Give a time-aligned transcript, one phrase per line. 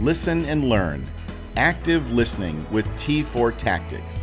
[0.00, 1.06] listen, and learn.
[1.56, 4.22] Active listening with T4 Tactics.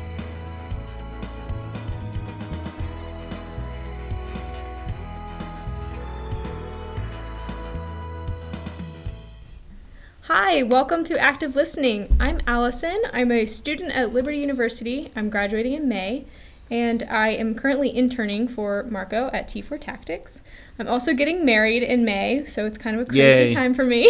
[10.27, 12.15] Hi, welcome to Active Listening.
[12.19, 13.01] I'm Allison.
[13.11, 15.11] I'm a student at Liberty University.
[15.15, 16.25] I'm graduating in May,
[16.69, 20.41] and I am currently interning for Marco at T4 Tactics.
[20.79, 23.53] I'm also getting married in May, so it's kind of a crazy Yay.
[23.53, 24.09] time for me.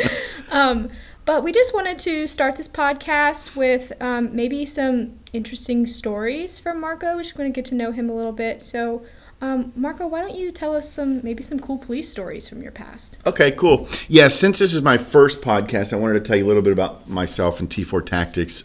[0.50, 0.90] um,
[1.24, 6.80] but we just wanted to start this podcast with um, maybe some interesting stories from
[6.80, 7.16] Marco.
[7.16, 8.62] We're just going to get to know him a little bit.
[8.62, 9.04] So,
[9.40, 12.70] um, Marco, why don't you tell us some maybe some cool police stories from your
[12.70, 13.18] past?
[13.26, 13.88] Okay, cool.
[14.08, 16.72] Yeah, since this is my first podcast, I wanted to tell you a little bit
[16.72, 18.62] about myself and T4 Tactics.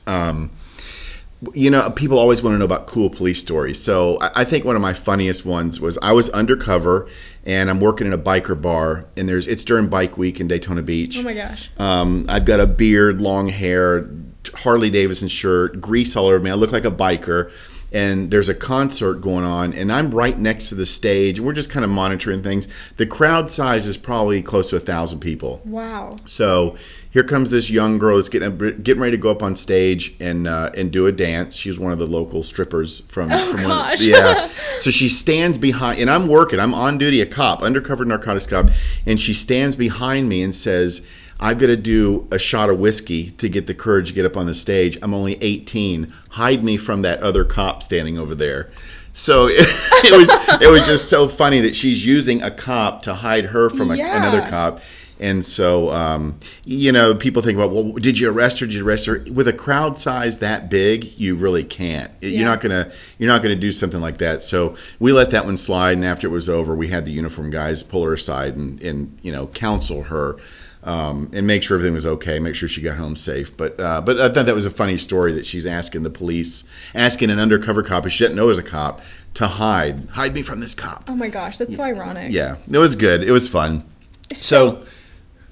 [1.53, 3.81] You know, people always want to know about cool police stories.
[3.81, 7.07] So I I think one of my funniest ones was I was undercover
[7.45, 10.81] and I'm working in a biker bar, and there's it's during Bike Week in Daytona
[10.83, 11.17] Beach.
[11.19, 11.69] Oh my gosh.
[11.77, 14.07] Um, I've got a beard, long hair,
[14.53, 16.51] Harley Davidson shirt, grease all over me.
[16.51, 17.51] I look like a biker.
[17.93, 21.51] And there's a concert going on, and I'm right next to the stage, and we're
[21.51, 22.69] just kind of monitoring things.
[22.95, 25.61] The crowd size is probably close to a thousand people.
[25.65, 26.11] Wow.
[26.25, 26.77] So
[27.09, 30.47] here comes this young girl that's getting getting ready to go up on stage and
[30.47, 31.57] uh, and do a dance.
[31.57, 34.01] She's one of the local strippers from Oh, from gosh.
[34.05, 34.49] yeah.
[34.79, 36.59] So she stands behind, and I'm working.
[36.61, 38.69] I'm on duty, a cop, undercover narcotics cop,
[39.05, 41.05] and she stands behind me and says.
[41.41, 44.37] I've got to do a shot of whiskey to get the courage to get up
[44.37, 44.97] on the stage.
[45.01, 46.13] I'm only 18.
[46.31, 48.69] Hide me from that other cop standing over there.
[49.13, 49.55] So it,
[50.05, 50.29] it was
[50.61, 53.95] it was just so funny that she's using a cop to hide her from a,
[53.95, 54.15] Yeah.
[54.17, 54.79] another cop.
[55.21, 58.65] And so, um, you know, people think about, well, did you arrest her?
[58.65, 59.23] Did you arrest her?
[59.31, 62.11] With a crowd size that big, you really can't.
[62.21, 62.29] Yeah.
[62.29, 64.43] You're not gonna, you're not gonna do something like that.
[64.43, 65.93] So we let that one slide.
[65.93, 69.17] And after it was over, we had the uniform guys pull her aside and, and
[69.21, 70.37] you know, counsel her.
[70.83, 72.39] Um, and make sure everything was okay.
[72.39, 73.55] Make sure she got home safe.
[73.55, 76.63] But uh, but I thought that was a funny story that she's asking the police,
[76.95, 78.99] asking an undercover cop who she didn't know was a cop
[79.35, 81.03] to hide, hide me from this cop.
[81.07, 82.31] Oh my gosh, that's so ironic.
[82.31, 83.21] Yeah, it was good.
[83.21, 83.85] It was fun.
[84.33, 84.83] So,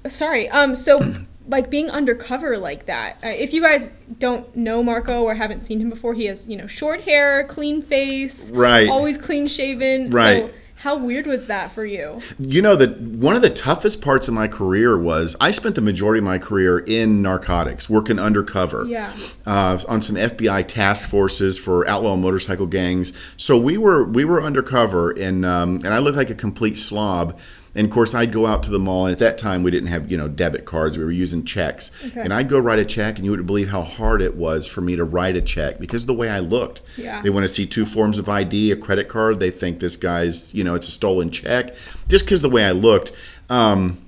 [0.08, 0.48] sorry.
[0.48, 0.74] Um.
[0.74, 0.98] So,
[1.46, 3.16] like being undercover like that.
[3.24, 6.56] Uh, if you guys don't know Marco or haven't seen him before, he has you
[6.56, 8.88] know short hair, clean face, Right.
[8.88, 10.10] Always clean shaven.
[10.10, 10.50] Right.
[10.50, 12.22] So, how weird was that for you?
[12.38, 15.82] You know that one of the toughest parts of my career was I spent the
[15.82, 18.86] majority of my career in narcotics, working undercover.
[18.86, 19.12] Yeah.
[19.44, 23.12] Uh, on some FBI task forces for outlaw motorcycle gangs.
[23.36, 27.38] So we were we were undercover, and um, and I looked like a complete slob.
[27.74, 29.88] And of course, I'd go out to the mall, and at that time we didn't
[29.88, 31.90] have you know debit cards; we were using checks.
[32.04, 32.20] Okay.
[32.20, 34.80] And I'd go write a check, and you wouldn't believe how hard it was for
[34.80, 36.82] me to write a check because of the way I looked.
[36.96, 37.22] Yeah.
[37.22, 39.40] They want to see two forms of ID, a credit card.
[39.40, 41.74] They think this guy's you know it's a stolen check,
[42.08, 43.12] just because the way I looked.
[43.48, 43.98] Um,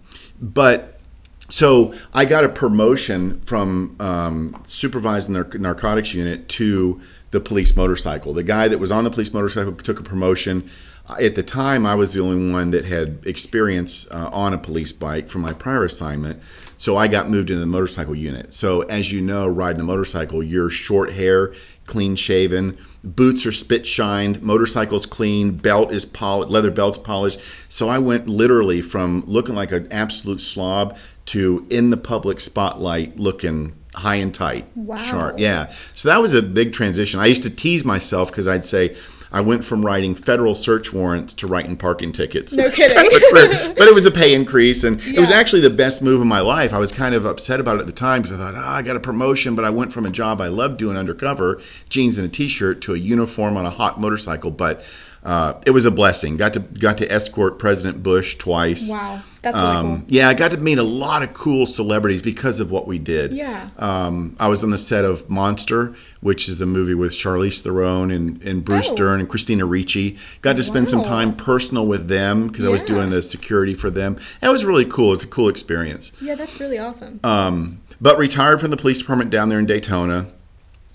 [0.40, 1.00] but
[1.48, 7.00] so I got a promotion from um, supervising their narcotics unit to
[7.30, 8.32] the police motorcycle.
[8.32, 10.70] The guy that was on the police motorcycle took a promotion.
[11.08, 14.92] At the time, I was the only one that had experience uh, on a police
[14.92, 16.40] bike from my prior assignment.
[16.78, 18.54] So I got moved into the motorcycle unit.
[18.54, 21.52] So as you know, riding a motorcycle, you're short hair,
[21.86, 27.41] clean shaven, boots are spit shined, motorcycle's clean, belt is polished, leather belt's polished.
[27.68, 30.96] So I went literally from looking like an absolute slob
[31.26, 34.96] to in the public spotlight looking high and tight, Wow.
[34.96, 35.38] sharp.
[35.38, 35.72] Yeah.
[35.94, 37.20] So that was a big transition.
[37.20, 38.96] I used to tease myself because I'd say
[39.32, 42.53] I went from writing federal search warrants to writing parking tickets.
[42.53, 42.97] No kidding.
[43.76, 46.41] but it was a pay increase, and it was actually the best move of my
[46.41, 46.72] life.
[46.72, 48.83] I was kind of upset about it at the time because I thought, oh, I
[48.83, 52.27] got a promotion, but I went from a job I loved doing undercover, jeans and
[52.27, 54.51] a t-shirt, to a uniform on a hot motorcycle.
[54.51, 54.84] But
[55.24, 56.36] uh, it was a blessing.
[56.36, 58.91] Got to got to escort President Bush twice.
[58.91, 60.04] Wow, that's really Um, cool.
[60.09, 63.33] yeah, I got to meet a lot of cool celebrities because of what we did.
[63.33, 63.71] Yeah.
[63.78, 68.10] Um, I was on the set of Monster, which is the movie with Charlize Theron
[68.10, 68.97] and, and Bruce Oh.
[68.97, 70.19] Dern and Christina Ricci.
[70.41, 73.91] Got to spend some time personal with them because I was doing the security for
[73.91, 74.18] them.
[74.41, 75.13] That was really cool.
[75.13, 76.10] It's a cool experience.
[76.21, 77.21] Yeah, that's really awesome.
[77.22, 80.27] Um, but retired from the police department down there in Daytona.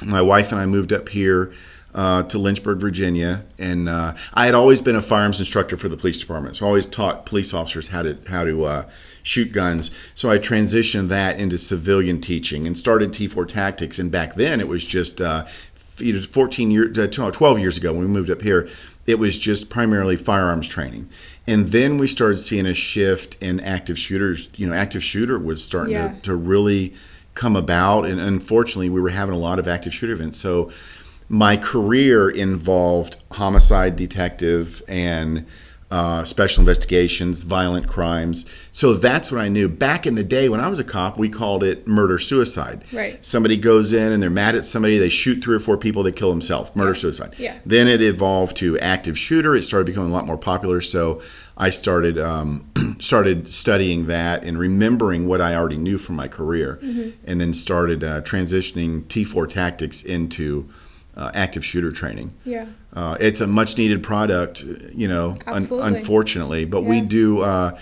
[0.03, 1.51] My wife and I moved up here
[1.97, 5.97] uh, to Lynchburg, Virginia, and uh, I had always been a firearms instructor for the
[5.97, 6.55] police department.
[6.55, 8.89] So I always taught police officers how to how to uh,
[9.23, 9.89] shoot guns.
[10.13, 13.97] So I transitioned that into civilian teaching and started T4 Tactics.
[13.99, 18.07] And back then, it was just uh, 14 years, uh, 12 years ago when we
[18.07, 18.69] moved up here.
[19.07, 21.09] It was just primarily firearms training.
[21.47, 24.49] And then we started seeing a shift in active shooters.
[24.55, 26.13] You know, active shooter was starting Yeah.
[26.13, 26.94] to, to really
[27.33, 28.05] come about.
[28.05, 30.38] And unfortunately, we were having a lot of active shooter events.
[30.39, 30.71] So
[31.29, 35.45] my career involved homicide detective and
[35.89, 38.45] uh, special investigations, violent crimes.
[38.74, 39.69] So that's what I knew.
[39.69, 42.83] Back in the day when I was a cop, we called it murder suicide.
[42.91, 43.25] Right.
[43.25, 46.12] Somebody goes in and they're mad at somebody, they shoot three or four people, they
[46.12, 46.75] kill themselves.
[46.75, 47.35] Murder suicide.
[47.38, 47.57] Yeah.
[47.65, 49.56] Then it evolved to active shooter.
[49.56, 50.81] It started becoming a lot more popular.
[50.81, 51.21] So
[51.56, 52.69] I started um,
[53.00, 57.09] started studying that and remembering what I already knew from my career, Mm-hmm.
[57.23, 60.69] and then started uh, transitioning T4 tactics into
[61.17, 62.33] uh, active shooter training.
[62.45, 62.67] Yeah.
[62.93, 66.63] Uh, it's a much needed product, you know, un- unfortunately.
[66.65, 67.41] But we do.
[67.41, 67.77] Uh,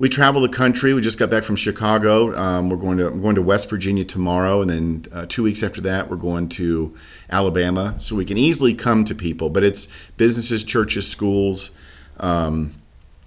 [0.00, 0.94] we travel the country.
[0.94, 2.34] We just got back from Chicago.
[2.34, 5.62] Um, we're going to I'm going to West Virginia tomorrow, and then uh, two weeks
[5.62, 6.96] after that, we're going to
[7.28, 7.94] Alabama.
[7.98, 9.50] So we can easily come to people.
[9.50, 11.70] But it's businesses, churches, schools,
[12.18, 12.72] um,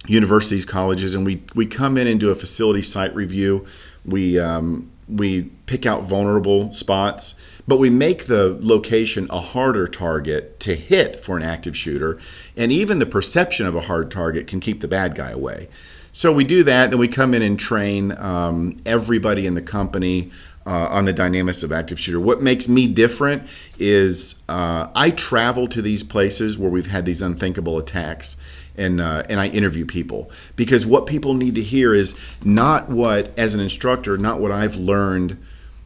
[0.06, 3.66] universities, colleges, and we we come in and do a facility site review.
[4.04, 7.34] We um, we pick out vulnerable spots,
[7.66, 12.18] but we make the location a harder target to hit for an active shooter,
[12.56, 15.68] and even the perception of a hard target can keep the bad guy away.
[16.12, 20.30] So we do that, and we come in and train um, everybody in the company
[20.66, 22.20] uh, on the dynamics of active shooter.
[22.20, 23.46] What makes me different
[23.78, 28.36] is uh, I travel to these places where we've had these unthinkable attacks,
[28.76, 33.36] and uh, and I interview people because what people need to hear is not what,
[33.38, 35.36] as an instructor, not what I've learned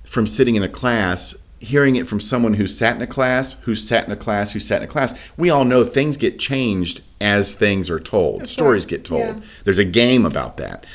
[0.05, 1.37] from sitting in a class.
[1.61, 4.61] Hearing it from someone who sat in a class, who sat in a class, who
[4.61, 8.47] sat in a class, we all know things get changed as things are told.
[8.47, 9.23] Stories get told.
[9.39, 9.41] yeah.
[9.65, 10.87] There's a game about that.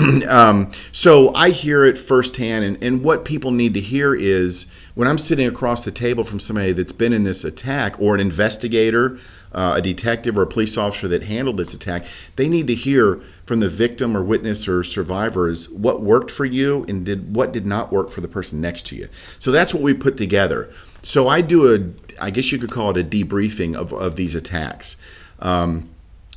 [0.28, 5.08] um, so I hear it firsthand, and, and what people need to hear is when
[5.08, 9.18] I'm sitting across the table from somebody that's been in this attack, or an investigator,
[9.52, 12.04] uh, a detective, or a police officer that handled this attack,
[12.36, 16.84] they need to hear from the victim or witness or survivors what worked for you
[16.88, 19.08] and did what did not work for the person next to you.
[19.38, 20.70] So that's what we put together.
[21.02, 24.34] So I do a, I guess you could call it a debriefing of, of these
[24.34, 24.96] attacks.
[25.40, 25.88] Um,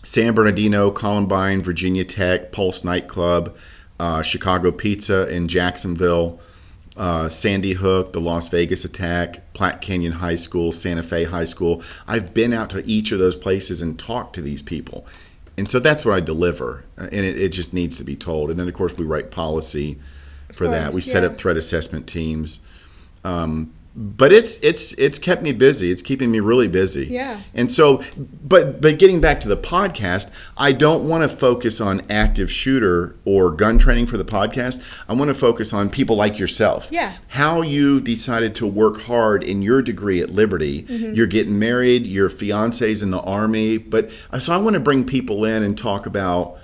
[0.03, 3.55] San Bernardino, Columbine, Virginia Tech, Pulse Nightclub,
[3.99, 6.39] uh, Chicago Pizza in Jacksonville,
[6.97, 11.81] uh, Sandy Hook, the Las Vegas attack, Platte Canyon High School, Santa Fe High School.
[12.07, 15.07] I've been out to each of those places and talked to these people.
[15.57, 16.83] And so that's what I deliver.
[16.97, 18.49] uh, And it, it just needs to be told.
[18.51, 19.99] And then, of course, we write policy
[20.51, 20.93] for that.
[20.93, 22.59] We course, set up threat assessment teams.
[23.23, 25.91] Um, but it's it's it's kept me busy.
[25.91, 27.05] It's keeping me really busy.
[27.05, 27.39] Yeah.
[27.53, 32.01] And so, but but getting back to the podcast, I don't want to focus on
[32.09, 34.83] active shooter or gun training for the podcast.
[35.07, 36.87] I want to focus on people like yourself.
[36.89, 37.13] Yeah.
[37.29, 40.83] How you decided to work hard in your degree at Liberty.
[40.83, 41.13] Mm-hmm.
[41.13, 42.07] You're getting married.
[42.07, 43.77] Your fiance's in the army.
[43.77, 44.09] But
[44.39, 46.57] so I want to bring people in and talk about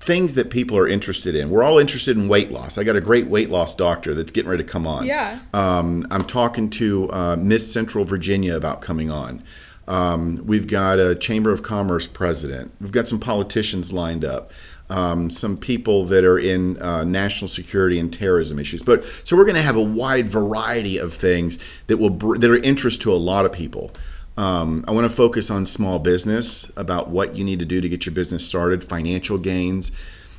[0.00, 1.50] things that people are interested in.
[1.50, 2.78] We're all interested in weight loss.
[2.78, 5.04] I got a great weight loss doctor that's getting ready to come on.
[5.04, 5.38] Yeah.
[5.52, 9.42] Um, I'm talking to uh, Miss Central Virginia about coming on.
[9.86, 12.72] Um, we've got a Chamber of Commerce president.
[12.80, 14.52] We've got some politicians lined up.
[14.88, 18.82] Um, some people that are in uh, national security and terrorism issues.
[18.82, 22.50] But so we're going to have a wide variety of things that will br- that
[22.50, 23.92] are interest to a lot of people.
[24.36, 27.88] Um, I want to focus on small business about what you need to do to
[27.88, 29.92] get your business started, financial gains.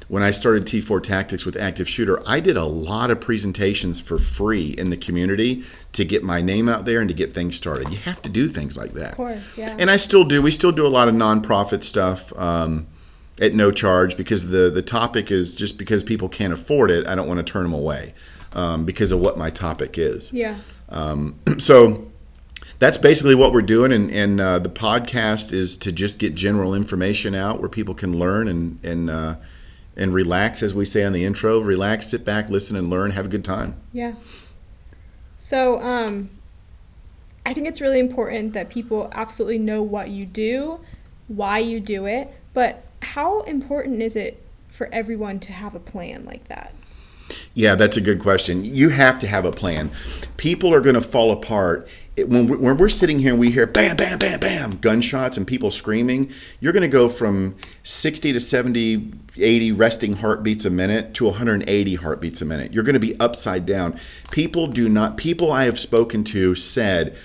[0.08, 4.18] When I started T4 Tactics with Active Shooter, I did a lot of presentations for
[4.18, 7.90] free in the community to get my name out there and to get things started.
[7.90, 9.12] You have to do things like that.
[9.12, 9.74] Of course, yeah.
[9.80, 10.42] And I still do.
[10.42, 12.88] We still do a lot of nonprofit stuff um,
[13.40, 17.08] at no charge because the the topic is just because people can't afford it.
[17.08, 18.14] I don't want to turn them away
[18.52, 20.34] um, because of what my topic is.
[20.34, 20.58] yeah.
[20.90, 22.11] Um, so
[22.82, 26.74] that's basically what we're doing, and, and uh, the podcast is to just get general
[26.74, 29.36] information out where people can learn and and uh,
[29.96, 31.60] and relax, as we say on the intro.
[31.60, 33.12] Relax, sit back, listen, and learn.
[33.12, 33.80] Have a good time.
[33.94, 34.16] Yeah.
[35.38, 36.32] So, um,
[37.46, 40.80] I think it's really important that people absolutely know what you do,
[41.28, 46.26] why you do it, but how important is it for everyone to have a plan
[46.26, 46.74] like that?
[47.54, 48.66] Yeah, that's a good question.
[48.66, 49.92] You have to have a plan.
[50.38, 51.88] People are going to fall apart.
[52.22, 55.38] It- When we're, when we're sitting here and we hear bam, bam, bam, bam, gunshots
[55.38, 60.70] and people screaming, you're going to go from 60 to 70, 80 resting heartbeats a
[60.70, 62.74] minute to 180 heartbeats a minute.
[62.74, 64.00] You're going to be upside down.
[64.32, 67.16] People do not, people I have spoken to said,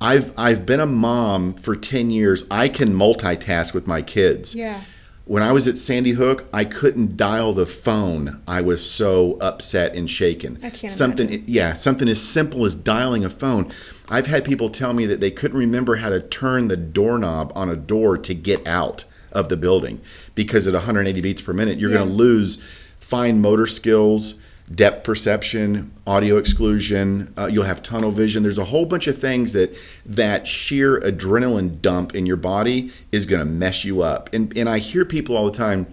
[0.00, 2.44] I've I've been a mom for 10 years.
[2.50, 4.54] I can multitask with my kids.
[4.54, 4.80] Yeah.
[5.26, 8.42] When I was at Sandy Hook, I couldn't dial the phone.
[8.46, 10.58] I was so upset and shaken.
[10.62, 13.70] I can't something yeah, something as simple as dialing a phone.
[14.10, 17.70] I've had people tell me that they couldn't remember how to turn the doorknob on
[17.70, 20.02] a door to get out of the building
[20.34, 22.62] because at 180 beats per minute, you're going to lose
[22.98, 24.34] fine motor skills,
[24.70, 27.32] depth perception, audio exclusion.
[27.36, 28.42] Uh, you'll have tunnel vision.
[28.42, 33.26] There's a whole bunch of things that that sheer adrenaline dump in your body is
[33.26, 34.32] going to mess you up.
[34.32, 35.86] And and I hear people all the time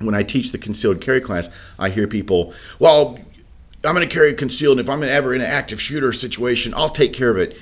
[0.00, 1.48] when I teach the concealed carry class.
[1.78, 3.18] I hear people, well.
[3.84, 4.78] I'm going to carry concealed.
[4.78, 7.56] And if I'm ever in an active shooter situation, I'll take care of it.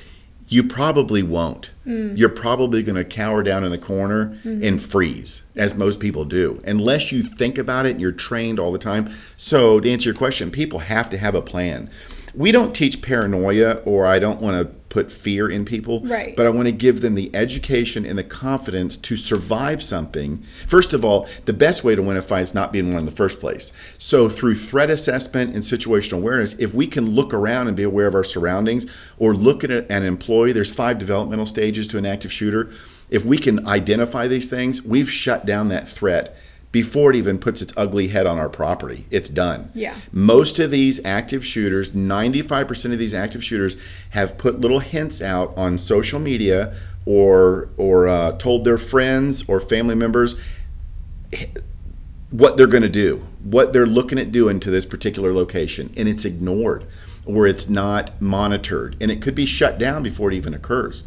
[0.51, 1.71] You probably won't.
[1.87, 2.19] Mm.
[2.19, 4.63] You're probably going to cower down in the corner mm-hmm.
[4.63, 8.73] and freeze, as most people do, unless you think about it and you're trained all
[8.73, 9.09] the time.
[9.37, 11.89] So, to answer your question, people have to have a plan.
[12.35, 16.37] We don't teach paranoia, or I don't want to put fear in people, Right.
[16.37, 20.43] but I want to give them the education and the confidence to survive something.
[20.67, 23.05] First of all, the best way to win a fight is not being one in
[23.07, 23.73] the first place.
[23.97, 28.09] So, through threat assessment and situational awareness, if we can look around and be aware
[28.09, 28.85] of our surroundings,
[29.19, 32.69] or look at an employee, there's five developmental stages to an active shooter.
[33.09, 36.37] If we can identify these things, we've shut down that threat
[36.73, 39.07] before it even puts its ugly head on our property.
[39.11, 39.73] It's done.
[39.75, 39.97] Yeah.
[40.13, 43.77] Most of these active shooters, 95% of these active shooters,
[44.11, 49.59] have put little hints out on social media or or uh, told their friends or
[49.59, 50.37] family members
[52.31, 56.09] what they're going to do, what they're looking at doing to this particular location, and
[56.09, 56.87] it's ignored
[57.25, 61.05] or it's not monitored, and it could be shut down before it even occurs.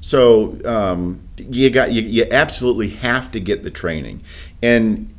[0.00, 4.22] So um, you got you, you absolutely have to get the training,
[4.62, 5.12] and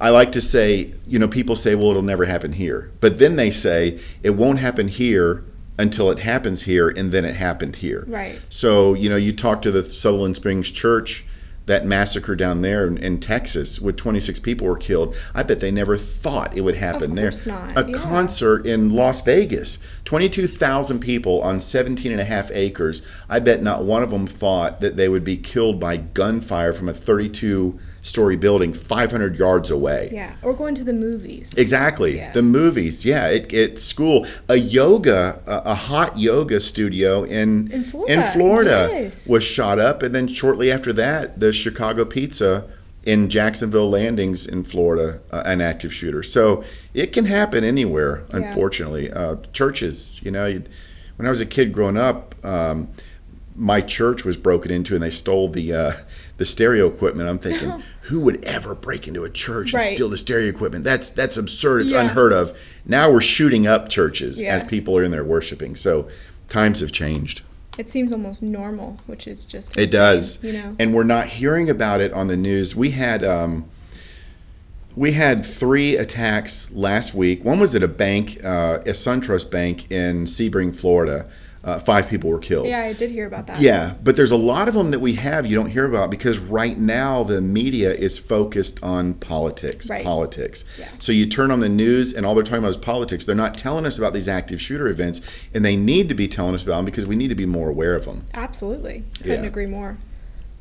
[0.00, 3.36] I like to say, you know, people say, well, it'll never happen here, but then
[3.36, 5.44] they say it won't happen here
[5.78, 8.04] until it happens here, and then it happened here.
[8.08, 8.40] Right.
[8.48, 11.24] So, you know, you talk to the Sutherland Springs Church,
[11.66, 15.14] that massacre down there in, in Texas with 26 people were killed.
[15.34, 17.32] I bet they never thought it would happen Of there.
[17.46, 17.98] not, A yeah.
[17.98, 23.02] concert in Las Vegas, 22,000 people on 17 and a half acres.
[23.28, 26.88] I bet not one of them thought that they would be killed by gunfire from
[26.88, 30.10] a 32 story building 500 yards away.
[30.12, 30.36] Yeah.
[30.42, 31.56] Or going to the movies.
[31.58, 32.16] Exactly.
[32.16, 32.32] Yeah.
[32.32, 33.26] The movies, yeah.
[33.28, 38.88] It, at school, a yoga, a, a hot yoga studio in In Florida, in Florida
[38.92, 39.28] yes.
[39.28, 42.68] was shot up, and then shortly after that, the Chicago Pizza
[43.02, 46.22] in Jacksonville Landings in Florida, uh, an active shooter.
[46.22, 48.24] So it can happen anywhere.
[48.30, 48.36] Yeah.
[48.36, 50.20] Unfortunately, uh, churches.
[50.22, 50.68] You know, you'd,
[51.16, 52.34] when I was a kid growing up.
[52.44, 52.88] Um,
[53.58, 55.92] my church was broken into and they stole the uh,
[56.36, 57.28] the stereo equipment.
[57.28, 60.84] I'm thinking, who would ever break into a church and steal the stereo equipment?
[60.84, 61.82] That's that's absurd.
[61.82, 62.02] It's Yeah.
[62.02, 62.56] unheard of.
[62.84, 64.54] Now we're shooting up churches Yeah.
[64.54, 65.76] as people are in there worshiping.
[65.76, 66.08] So
[66.48, 67.42] times have changed.
[67.78, 70.38] It seems almost normal, which is just It does.
[70.42, 70.76] You know.
[70.78, 72.74] And we're not hearing about it on the news.
[72.76, 73.66] We had um,
[74.94, 77.44] we had three attacks last week.
[77.44, 81.26] One was at a bank, uh, a SunTrust bank in Sebring, Florida.
[81.66, 82.68] Uh, five people were killed.
[82.68, 83.60] yeah, I did hear about that.
[83.60, 86.38] Yeah, but there's a lot of them that we have you don't hear about because
[86.38, 89.90] right now the media is focused on politics.
[89.90, 90.04] Right.
[90.04, 90.64] Politics.
[90.78, 90.88] Yeah.
[91.00, 93.24] So you turn on the news and all they're talking about is politics.
[93.24, 95.20] They're not telling us about these active shooter events,
[95.52, 97.68] and they need to be telling us about them because we need to be more
[97.68, 98.26] aware of them.
[98.32, 99.02] Absolutely.
[99.18, 99.48] Couldn't Yeah.
[99.48, 99.98] agree more.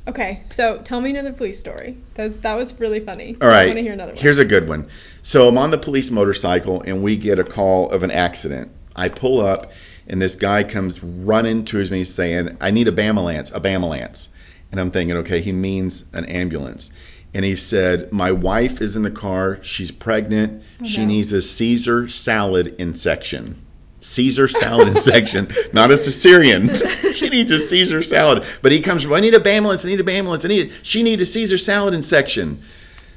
[0.07, 1.97] Okay, so tell me another police story.
[2.15, 3.37] That was, that was really funny.
[3.41, 3.63] All right.
[3.63, 4.21] I want to hear another one.
[4.21, 4.87] Here's a good one.
[5.21, 8.71] So I'm on the police motorcycle and we get a call of an accident.
[8.95, 9.71] I pull up
[10.07, 14.29] and this guy comes running towards me saying, I need a BAMALance, a BAMALance.
[14.71, 16.91] And I'm thinking, okay, he means an ambulance.
[17.33, 19.59] And he said, My wife is in the car.
[19.61, 20.63] She's pregnant.
[20.81, 23.61] Oh, she needs a Caesar salad in section.
[23.99, 26.69] Caesar salad in section, not a Caesarean.
[27.13, 28.45] she needs a Caesar salad.
[28.61, 29.83] But he comes, I need a ambulance.
[29.83, 30.45] I need a ambulance.
[30.45, 30.71] I need.
[30.81, 32.61] She needs a Caesar salad in section.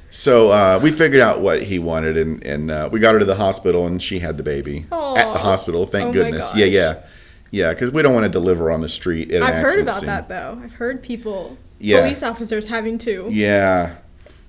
[0.09, 3.25] So uh, we figured out what he wanted, and, and uh, we got her to
[3.25, 5.85] the hospital, and she had the baby at the hospital.
[5.85, 6.51] Thank Oh goodness.
[6.55, 7.03] Yeah, yeah,
[7.51, 7.73] yeah.
[7.73, 9.31] Because we don't want to deliver on the street.
[9.31, 10.07] At I've heard about scene.
[10.07, 10.59] that though.
[10.63, 12.01] I've heard people, Yeah.
[12.01, 13.27] police officers having to.
[13.29, 13.97] Yeah,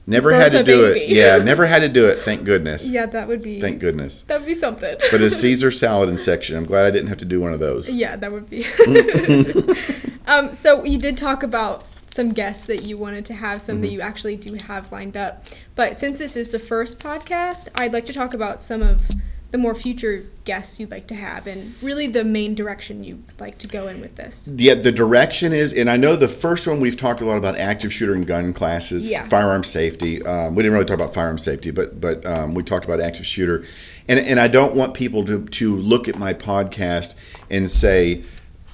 [0.07, 1.09] never Birth had to do it.
[1.09, 2.21] Yeah, never had to do it.
[2.21, 2.88] Thank goodness.
[2.88, 3.61] Yeah, that would be.
[3.61, 4.23] Thank goodness.
[4.23, 4.97] That would be something.
[5.11, 6.57] But a Caesar salad in section.
[6.57, 7.90] I'm glad I didn't have to do one of those.
[7.90, 8.64] yeah, that would be.
[10.26, 13.83] um, so you did talk about some guests that you wanted to have, some Mm-hmm.
[13.83, 15.45] that you actually do have lined up.
[15.76, 19.11] But since this is the first podcast, I'd like to talk about some of
[19.52, 23.59] the more future guests you'd like to have, and really the main direction you'd like
[23.59, 24.52] to go in with this.
[24.57, 27.57] Yeah, the direction is, and I know the first one we've talked a lot about
[27.59, 29.25] active shooter and gun classes, Yeah.
[29.25, 30.23] firearm safety.
[30.25, 33.26] Um, we didn't really talk about firearm safety, but but um, we talked about active
[33.26, 33.64] shooter,
[34.07, 37.14] and and I don't want people to to look at my podcast
[37.50, 38.23] and say.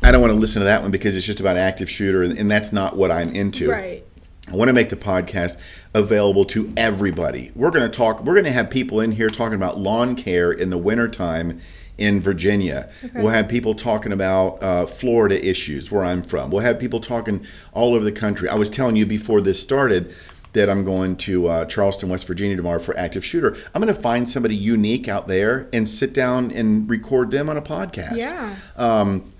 [0.02, 2.38] I don't want to listen to that one because it's just about active shooter, and,
[2.38, 3.70] and that's not what I'm into.
[3.70, 4.04] Right.
[4.48, 5.58] I want to make the podcast
[5.92, 7.50] available to everybody.
[7.56, 10.52] We're going to talk, we're going to have people in here talking about lawn care
[10.52, 11.60] in the wintertime
[11.98, 12.90] in Virginia.
[13.14, 16.50] We'll have people talking about uh, Florida issues where I'm from.
[16.50, 18.48] We'll have people talking all over the country.
[18.48, 20.14] I was telling you before this started
[20.52, 23.56] that I'm going to uh, Charleston, West Virginia tomorrow for active shooter.
[23.74, 27.56] I'm going to find somebody unique out there and sit down and record them on
[27.56, 28.18] a podcast.
[28.18, 28.54] Yeah.
[28.76, 29.32] Um,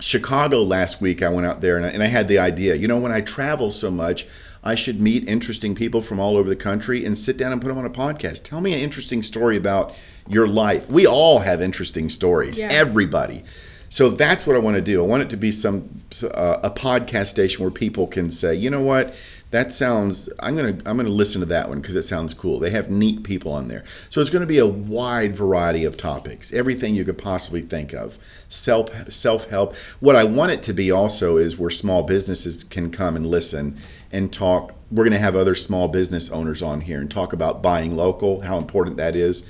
[0.00, 2.74] Chicago last week, I went out there and I, and I had the idea.
[2.74, 4.26] You know, when I travel so much,
[4.62, 7.68] I should meet interesting people from all over the country and sit down and put
[7.68, 8.42] them on a podcast.
[8.44, 9.94] Tell me an interesting story about
[10.28, 10.90] your life.
[10.90, 12.58] We all have interesting stories.
[12.58, 12.68] Yeah.
[12.70, 13.42] Everybody.
[13.88, 15.02] So that's what I want to do.
[15.02, 18.70] I want it to be some uh, a podcast station where people can say, you
[18.70, 19.14] know what,
[19.50, 20.28] that sounds.
[20.38, 22.60] I'm gonna I'm gonna listen to that one because it sounds cool.
[22.60, 23.84] They have neat people on there.
[24.08, 27.92] So it's going to be a wide variety of topics, everything you could possibly think
[27.92, 28.16] of.
[28.48, 29.74] Self self help.
[29.98, 33.76] What I want it to be also is where small businesses can come and listen
[34.12, 34.74] and talk.
[34.90, 38.40] We're going to have other small business owners on here and talk about buying local,
[38.42, 39.44] how important that is,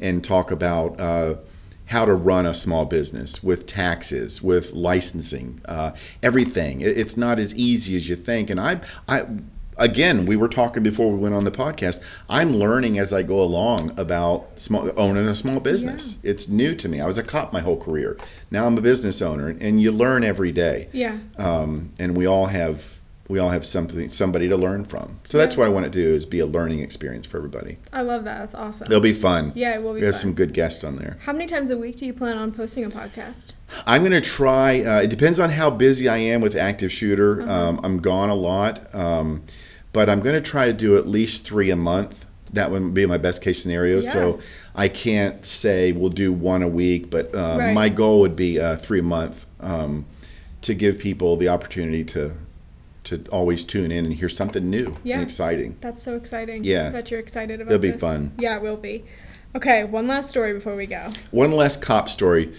[0.00, 1.00] and talk about.
[1.00, 1.36] Uh,
[1.86, 6.80] how to run a small business with taxes, with licensing, uh, everything.
[6.80, 8.48] It's not as easy as you think.
[8.48, 9.26] And I, I,
[9.76, 12.02] again, we were talking before we went on the podcast.
[12.28, 16.16] I'm learning as I go along about small, owning a small business.
[16.22, 17.00] It's new to me.
[17.00, 18.16] I was a cop my whole career.
[18.50, 20.88] Now I'm a business owner, and you learn every day.
[20.92, 21.18] Yeah.
[21.36, 25.18] Um, and we all have we all have something somebody to learn from.
[25.24, 27.78] So that's what I want to do is be a learning experience for everybody.
[27.92, 28.38] I love that.
[28.40, 28.86] That's awesome.
[28.86, 29.52] It'll be fun.
[29.54, 30.20] Yeah, it will be We have fun.
[30.20, 31.16] some good guests on there.
[31.24, 33.54] How many times a week do you plan on posting a podcast?
[33.86, 34.82] I'm going to try.
[34.82, 37.40] Uh, it depends on how busy I am with active shooter.
[37.50, 39.42] Um, I'm gone a lot, um,
[39.94, 42.26] but I'm going to try to do at least three a month.
[42.52, 44.00] That would be my best case scenario.
[44.02, 44.38] So
[44.76, 47.72] I can't say we'll do one a week, but uh, Right.
[47.74, 50.04] my goal would be uh, three a month um,
[50.60, 52.34] to give people the opportunity to
[53.04, 55.16] to always tune in and hear something new Yeah.
[55.16, 55.76] and exciting.
[55.80, 56.64] That's so exciting.
[56.64, 56.88] Yeah.
[56.88, 58.00] I bet you're excited about It'll be this.
[58.00, 58.32] fun.
[58.38, 59.04] Yeah, it will be.
[59.54, 61.08] Okay, one last story before we go.
[61.30, 62.52] One less cop story.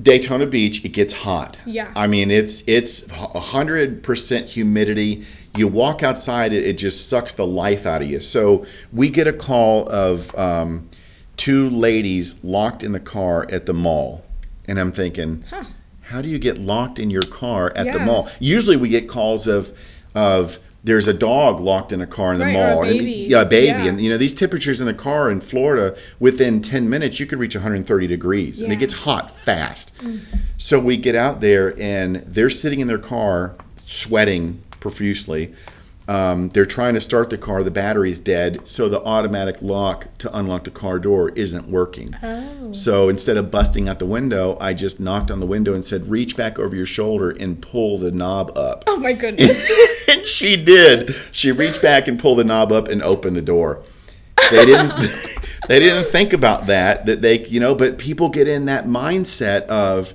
[0.00, 1.56] Daytona Beach, it gets hot.
[1.64, 1.92] Yeah.
[1.94, 5.24] I mean, it's it's hundred percent humidity.
[5.56, 8.18] You walk outside, it, it just sucks the life out of you.
[8.18, 10.88] So we get a call of um,
[11.36, 14.24] two ladies locked in the car at the mall,
[14.66, 15.66] and I'm thinking, Huh.
[16.14, 18.28] How do you get locked in your car at the mall?
[18.38, 19.76] Usually, we get calls of
[20.14, 22.84] of there's a dog locked in a car in the Right, or a mall.
[22.84, 23.66] And- yeah, a baby.
[23.66, 23.86] Yeah.
[23.86, 27.38] And you know, these temperatures in the car in Florida, within 10 minutes, you could
[27.40, 29.92] reach 130 degrees and it gets hot fast.
[30.56, 35.52] So we get out there and they're sitting in their car, sweating profusely.
[36.06, 40.36] Um, they're trying to start the car, the battery's dead, so the automatic lock to
[40.36, 42.14] unlock the car door isn't working.
[42.22, 42.72] Oh.
[42.72, 46.10] So instead of busting out the window, I just knocked on the window and said,
[46.10, 48.84] reach back over your shoulder and pull the knob up.
[48.86, 49.72] Oh my goodness.
[50.06, 51.14] and she did.
[51.32, 53.82] She reached back and pulled the knob up and opened the door.
[54.50, 54.92] They didn't.
[55.68, 57.06] they didn't think about that.
[57.06, 60.12] That they, you know, but people get in that mindset of,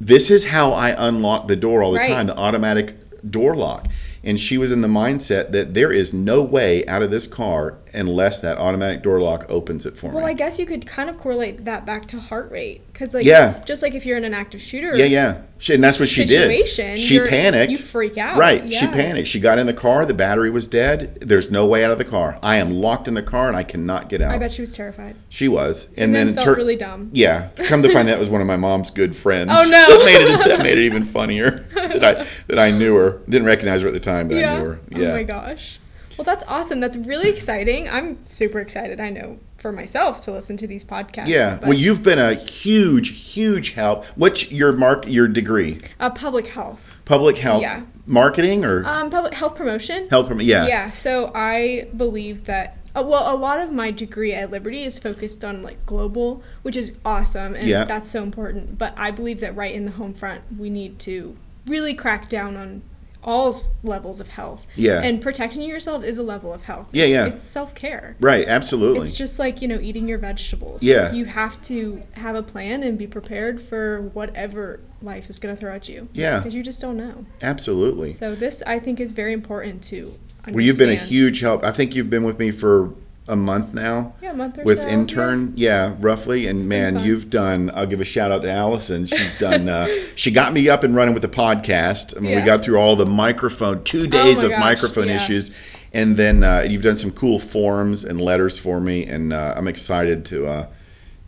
[0.00, 2.08] this is how I unlock the door all the Right.
[2.08, 2.94] time, the automatic
[3.30, 3.88] door lock.
[4.24, 7.78] And she was in the mindset that there is no way out of this car
[7.94, 10.22] unless that automatic door lock opens it for well, me.
[10.22, 12.82] Well, I guess you could kind of correlate that back to heart rate.
[12.92, 13.62] Because, like, Yeah.
[13.64, 15.36] just like if you're in an active shooter Yeah, yeah.
[15.58, 16.98] She, and that's what she situation, did.
[16.98, 17.70] She panicked.
[17.70, 18.36] you freak out.
[18.36, 18.72] Right.
[18.72, 19.28] She panicked.
[19.28, 20.04] She got in the car.
[20.04, 21.18] The battery was dead.
[21.20, 22.38] There's no way out of the car.
[22.42, 24.32] I am locked in the car and I cannot get out.
[24.34, 25.14] I bet she was terrified.
[25.28, 25.86] she was.
[25.96, 27.10] And, And, then, then, felt tur- really dumb.
[27.12, 27.50] Yeah.
[27.66, 29.50] Come to find out, it was one of my mom's good friends.
[29.54, 29.86] Oh, no.
[29.88, 30.48] that made it.
[30.48, 31.64] That made it even funnier.
[31.74, 33.20] that I that I knew her.
[33.28, 34.80] Didn't recognize her at the time, but I knew her.
[34.90, 35.08] Yeah.
[35.08, 35.78] Oh my gosh.
[36.24, 36.78] Well, that's awesome.
[36.78, 37.88] That's really exciting.
[37.88, 39.00] I'm super excited.
[39.00, 41.26] I know for myself to listen to these podcasts.
[41.26, 41.58] Yeah.
[41.60, 44.04] Well, you've been a huge, huge help.
[44.14, 45.04] What's your mark?
[45.08, 45.80] Your degree?
[45.98, 46.94] uh, public health.
[47.06, 47.62] Public health.
[47.62, 47.82] Yeah.
[48.06, 50.08] Marketing or Um, public health promotion.
[50.10, 50.28] health?
[50.28, 50.64] Prom- yeah.
[50.68, 50.92] Yeah.
[50.92, 52.76] So I believe that.
[52.94, 56.76] Uh, well, a lot of my degree at Liberty is focused on like global, which
[56.76, 57.82] is awesome, and Yeah.
[57.84, 58.78] that's so important.
[58.78, 61.34] But I believe that right in the home front, we need to
[61.66, 62.82] really crack down on
[63.24, 64.66] all levels of health.
[64.74, 65.00] Yeah.
[65.02, 66.88] And protecting yourself is a level of health.
[66.92, 67.26] Yeah, It's, yeah.
[67.26, 68.16] It's self care.
[68.20, 68.46] Right.
[68.46, 69.00] Absolutely.
[69.00, 70.82] It's just like, you know, eating your vegetables.
[70.82, 71.12] Yeah.
[71.12, 75.60] You have to have a plan and be prepared for whatever life is going to
[75.60, 76.08] throw at you.
[76.12, 76.38] Yeah.
[76.38, 77.26] Because you just don't know.
[77.40, 78.12] Absolutely.
[78.12, 80.54] So this, I think, is very important to understand.
[80.56, 81.64] Well, you've been a huge help.
[81.64, 82.92] I think you've been with me for
[83.28, 84.14] a month now.
[84.20, 85.94] Yeah, a month or With so, intern, yeah.
[86.00, 86.46] roughly.
[86.46, 87.70] And man, you've done.
[87.74, 89.06] I'll give a shout out to Allison.
[89.06, 89.68] She's done.
[89.68, 92.16] Uh, she got me up and running with the podcast.
[92.16, 92.42] I mean, we Yeah.
[92.42, 95.16] Oh got through all the microphone, two days my of gosh, microphone yeah.
[95.16, 95.50] issues,
[95.92, 99.68] and then uh, you've done some cool forms and letters for me, and uh, I'm
[99.68, 100.66] excited to uh,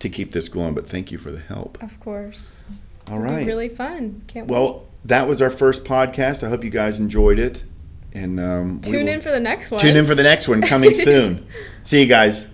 [0.01, 0.75] to keep this going.
[0.75, 1.81] But thank you for the help.
[1.83, 2.57] Of course.
[3.11, 4.23] All be really fun.
[4.27, 4.55] Can't wait.
[4.55, 6.43] Well, that was our first podcast.
[6.43, 7.63] I hope you guys enjoyed it.
[8.14, 9.81] And um, Tune in for the next one.
[9.81, 11.46] tune in for the next one coming soon.
[11.83, 12.46] See you guys.